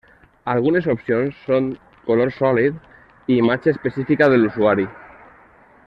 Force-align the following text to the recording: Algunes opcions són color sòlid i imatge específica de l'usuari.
Algunes 0.51 0.87
opcions 0.93 1.43
són 1.49 1.67
color 2.07 2.31
sòlid 2.37 2.81
i 3.35 3.37
imatge 3.43 3.75
específica 3.75 4.31
de 4.35 4.41
l'usuari. 4.41 4.89